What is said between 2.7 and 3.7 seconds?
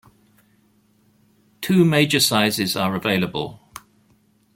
are available.